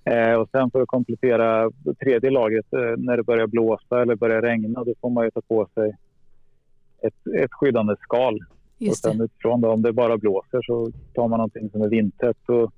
[0.04, 1.72] Eh, och sen för att komplettera
[2.04, 5.42] tredje lagret, eh, när det börjar blåsa eller börjar regna, då får man ju ta
[5.42, 5.96] på sig
[7.02, 8.40] ett, ett skyddande skal
[8.78, 11.90] Just och sen utifrån då, om det bara blåser så tar man någonting som är
[11.90, 12.50] vindtätt.
[12.50, 12.74] Och,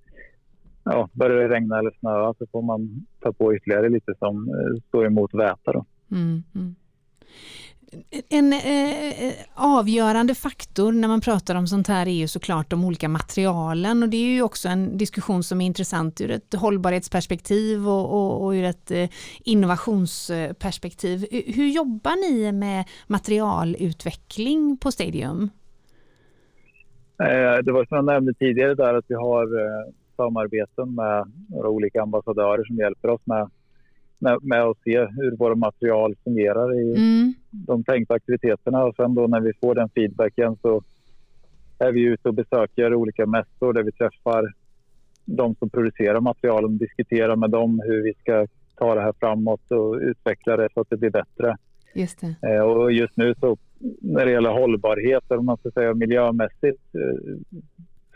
[0.84, 4.82] ja, börjar det regna eller snöa så får man ta på ytterligare lite som eh,
[4.88, 5.72] står emot väta.
[5.74, 5.86] Då.
[6.12, 6.76] Mm, mm.
[8.30, 13.10] En eh, avgörande faktor när man pratar om sånt här är ju såklart de olika
[13.10, 18.14] materialen och det är ju också en diskussion som är intressant ur ett hållbarhetsperspektiv och,
[18.14, 19.10] och, och ur ett eh,
[19.46, 21.26] innovationsperspektiv.
[21.32, 25.50] Hur jobbar ni med materialutveckling på Stadium?
[27.24, 31.70] Eh, det var som jag nämnde tidigare där att vi har eh, samarbeten med några
[31.70, 33.50] olika ambassadörer som hjälper oss med
[34.22, 37.34] med, med att se hur våra material fungerar i Mm.
[37.52, 40.84] de tänkta aktiviteterna och sen då när vi får den feedbacken så
[41.80, 44.54] är vi ute och besöker olika mässor där vi träffar
[45.26, 49.72] de som producerar materialen och diskuterar med dem hur vi ska ta det här framåt
[49.72, 51.58] och utveckla det så att det blir bättre.
[51.96, 52.36] Just det.
[52.56, 53.58] Eh, Och just nu så
[54.02, 57.36] när det gäller hållbarhet, eller man ska säga miljömässigt, eh,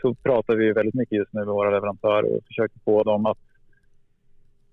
[0.04, 3.38] så pratar vi väldigt mycket just nu med våra leverantörer och försöker få dem att,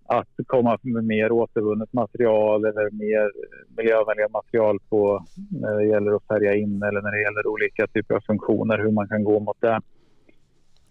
[0.06, 3.32] att komma med mer återvunnet material eller mer
[3.78, 8.16] miljövänliga material på när det gäller att färga in eller när det gäller olika typer
[8.16, 9.82] av funktioner, hur man kan gå mot det.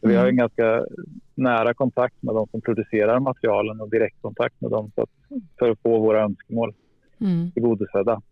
[0.00, 0.86] Så Vi har en ganska
[1.34, 5.10] nära kontakt med de som producerar materialen och direktkontakt med dem så att,
[5.58, 6.74] för att få våra önskemål
[7.22, 7.50] Mm.
[7.50, 8.22] tillgodosedda.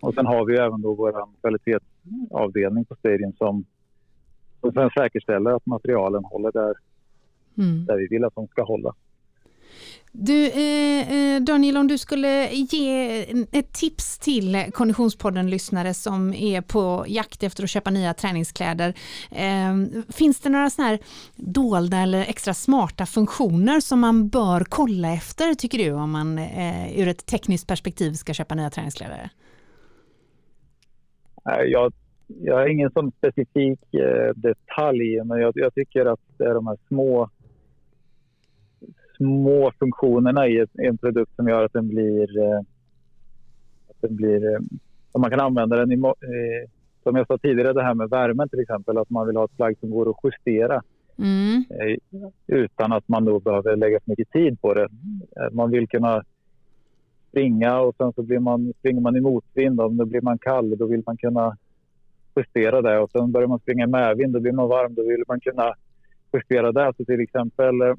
[0.00, 3.64] Och sen har vi även då vår kvalitetsavdelning på Stadion som,
[4.62, 6.74] som sen säkerställer att materialen håller där,
[7.58, 7.86] Mm.
[7.86, 8.94] där vi vill att de ska hålla.
[10.12, 13.20] Du, eh, eh, Daniel, om du skulle ge
[13.52, 18.94] ett tips till Konditionspodden-lyssnare som är på jakt efter att köpa nya träningskläder.
[19.30, 20.98] Eh, finns det några här
[21.36, 27.00] dolda eller extra smarta funktioner som man bör kolla efter, tycker du, om man eh,
[27.00, 29.30] ur ett tekniskt perspektiv ska köpa nya träningskläder?
[31.66, 31.92] Jag,
[32.26, 36.66] jag har ingen sån specifik eh, detalj, men jag, jag tycker att det är de
[36.66, 37.28] här små
[39.22, 42.38] små funktionerna i, ett, i en produkt som gör att den blir...
[42.38, 42.58] Eh,
[43.88, 44.60] att den blir eh,
[45.12, 45.94] att man kan använda den i...
[45.94, 46.70] Eh,
[47.02, 49.56] som jag sa tidigare, det här med värmen till exempel, att man vill ha ett
[49.56, 50.82] plagg som går att justera.
[51.18, 51.64] Mm.
[52.46, 54.88] utan att man då behöver lägga för mycket tid på det.
[55.52, 56.24] Man vill kunna
[57.28, 59.80] springa och sen så blir man, springer man i motvind.
[59.80, 61.56] Om då blir man kall, då vill man kunna
[62.36, 62.98] justera det.
[62.98, 65.74] Och sen börjar man springa i medvind, då blir man varm, då vill man kunna
[66.32, 66.92] justera det.
[66.96, 67.94] Så till exempel eh,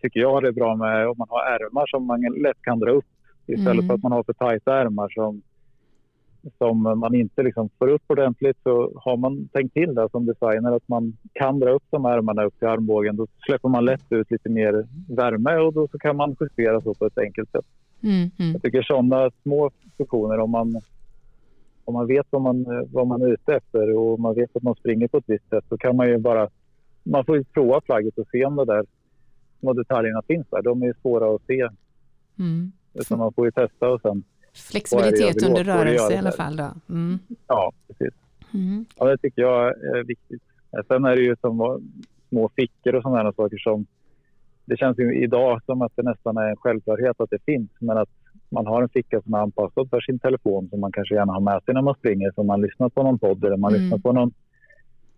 [0.00, 2.90] tycker jag det är bra med om man har ärmar som man lätt kan dra
[2.90, 3.04] upp
[3.46, 3.86] istället Mm.
[3.86, 5.42] för att man har för tajta ärmar som,
[6.58, 10.76] som man inte liksom får upp ordentligt så har man tänkt till det som designer
[10.76, 13.16] att man kan dra upp de ärmarna upp till armbågen.
[13.16, 16.94] Då släpper man lätt ut lite mer värme och då så kan man justera så
[16.94, 17.66] på ett enkelt sätt.
[18.02, 18.30] Mm.
[18.38, 18.52] Mm.
[18.52, 20.80] Jag tycker sådana små funktioner om man,
[21.88, 24.74] om man vet vad man, vad man är ute efter och man vet att man
[24.74, 26.48] springer på ett visst sätt så kan man ju bara
[27.02, 28.86] man får ju prova plagget och se om det där
[29.60, 30.62] små detaljerna finns där.
[30.62, 31.68] De är ju svåra att se.
[32.38, 32.72] Mm.
[32.94, 34.24] Utan man får ju testa och sen,
[34.54, 35.64] Flexibilitet Vad under?
[35.64, 36.56] Vad rörelse i alla fall.
[36.56, 36.70] Då.
[36.88, 37.18] Mm.
[37.46, 38.14] ja precis.
[38.54, 38.84] Mm.
[38.98, 40.42] Ja, det tycker jag är viktigt.
[40.72, 41.82] Eh, Sen är det ju som
[42.28, 43.86] små fickor och sådana saker som...
[44.64, 47.70] Det känns ju idag som att det nästan är en självklarhet att det finns.
[47.78, 48.08] Men att
[48.48, 51.40] man har en ficka som är anpassad för sin telefon som man kanske gärna har
[51.40, 52.32] med sig när man springer.
[52.34, 53.82] Som man lyssnar på någon podd eller man Mm.
[53.82, 54.32] lyssnar på någon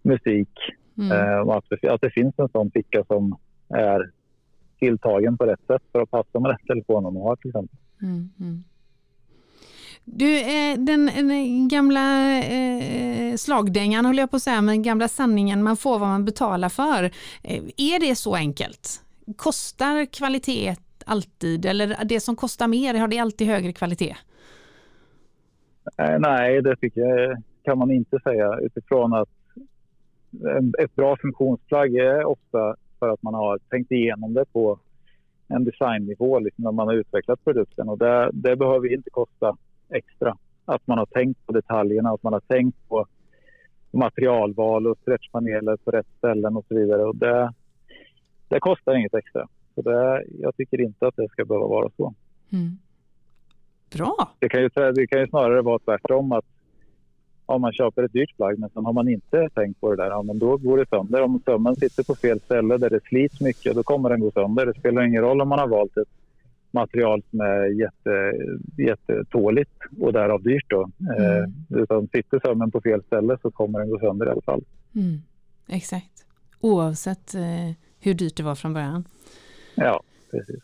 [0.02, 0.50] musik.
[0.98, 1.12] Mm.
[1.12, 3.36] Eh, att, det, att det finns en sån ficka som
[3.68, 4.10] är
[4.78, 7.78] tilltagen på rätt sätt för att passa med den telefonen man har till exempel.
[8.02, 8.64] Mm, mm.
[10.04, 15.62] Du, eh, den, den gamla eh, slagdängan håller jag på att säga, men gamla sanningen,
[15.62, 17.04] man får vad man betalar för.
[17.42, 19.02] Eh, är det så enkelt?
[19.36, 20.76] Kostar kvalitet
[21.10, 24.16] alltid, eller det som kostar mer, har det alltid högre kvalitet?
[25.98, 29.28] Eh, nej, det tycker jag kan man inte säga utifrån att
[30.78, 34.78] ett bra funktionsplagg är ofta för att man har tänkt igenom det på
[35.48, 39.56] en designnivå liksom när man har utvecklat produkten och det, det behöver inte kosta
[39.88, 40.36] extra.
[40.64, 43.06] Att man har tänkt på detaljerna, att man har tänkt på
[43.90, 47.04] materialval och stretchpaneler på rätt ställen och så vidare.
[47.04, 47.52] Och det,
[48.48, 49.48] det kostar inget extra.
[49.82, 52.14] Så det, jag tycker inte att det ska behöva vara så.
[52.52, 52.78] Mm.
[53.92, 54.30] Bra!
[54.38, 56.44] Det kan, ju, det kan ju snarare vara tvärtom att
[57.46, 60.10] om man köper ett dyrt plagg men sen har man inte tänkt på det där,
[60.10, 61.22] ja, men då går det sönder.
[61.22, 64.66] Om sömmen sitter på fel ställe där det slits mycket, då kommer den gå sönder.
[64.66, 66.08] Det spelar ingen roll om man har valt ett
[66.70, 68.32] material som är jätte,
[68.78, 70.66] jättetåligt och därav dyrt.
[70.68, 70.90] Då.
[71.00, 71.42] Mm.
[71.42, 71.48] Eh,
[71.82, 74.64] utan sitter sömmen på fel ställe så kommer den gå sönder i alla fall.
[74.94, 75.22] Mm.
[75.68, 76.26] Exakt.
[76.60, 79.04] Oavsett eh, hur dyrt det var från början.
[79.80, 80.60] Ja, precis.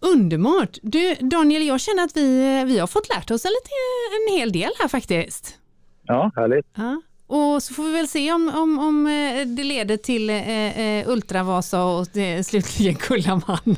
[0.00, 0.78] Underbart!
[0.82, 3.70] Du Daniel, jag känner att vi, vi har fått lärt oss en, lite,
[4.16, 5.58] en hel del här faktiskt.
[6.02, 6.66] Ja, härligt.
[6.74, 7.02] Ja.
[7.26, 11.08] Och så får vi väl se om, om, om eh, det leder till eh, eh,
[11.08, 13.42] Ultravasa och eh, slutligen Kullaman.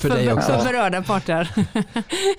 [0.00, 0.52] För dig också.
[0.52, 1.50] För berörda parter.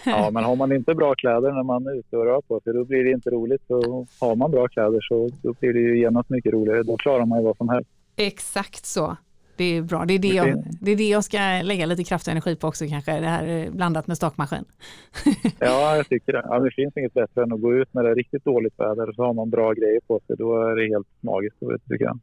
[0.03, 2.73] Ja, men har man inte bra kläder när man är ute och rör på sig,
[2.73, 3.61] då blir det inte roligt.
[3.67, 6.83] Så har man bra kläder så då blir det ju genast mycket roligare.
[6.83, 7.89] Då klarar man ju vad som helst.
[8.15, 9.17] Exakt så.
[9.59, 10.05] Det är bra.
[10.05, 12.67] Det är det, jag, det är det jag ska lägga lite kraft och energi på
[12.67, 13.19] också kanske.
[13.19, 14.65] Det här eh, blandat med stakmaskin.
[15.59, 16.43] Ja, jag tycker det.
[16.45, 19.09] Ja, det finns inget bättre än att gå ut när det är riktigt dåligt väder
[19.09, 20.35] och så har man bra grejer på sig.
[20.37, 21.57] Då är det helt magiskt,
[21.89, 22.19] tycker jag.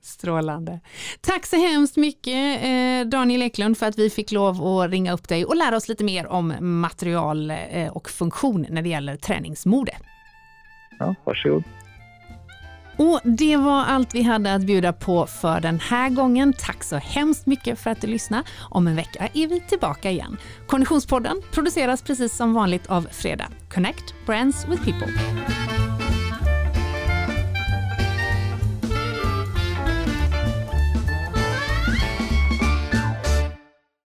[0.00, 0.80] Strålande.
[1.20, 5.28] Tack så hemskt mycket eh, Daniel Eklund för att vi fick lov att ringa upp
[5.28, 9.92] dig och lära oss lite mer om material eh, och funktion när det gäller träningsmode.
[10.98, 11.64] Ja, varsågod.
[12.98, 16.52] Och det var allt vi hade att bjuda på för den här gången.
[16.52, 18.42] Tack så hemskt mycket för att du lyssnade.
[18.70, 20.36] Om en vecka är vi tillbaka igen.
[20.66, 23.48] Konditionspodden produceras precis som vanligt av Fredag.
[23.74, 25.12] Connect Brands with People.